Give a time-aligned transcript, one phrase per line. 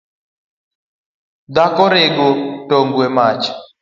[1.55, 2.27] Dhako rego
[2.67, 3.45] togwe mach